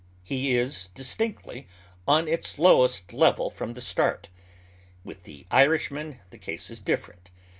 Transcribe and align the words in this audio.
He 0.23 0.55
is 0.55 0.87
distinctly 0.95 1.67
on 2.07 2.27
its 2.27 2.57
lowest 2.57 3.13
level 3.13 3.51
from 3.51 3.73
the 3.75 3.81
start. 3.81 4.29
Witli 5.05 5.21
the 5.21 5.45
Irishman 5.51 6.21
the 6.31 6.39
case 6.39 6.71
is 6.71 6.81
difEerent. 6.81 7.29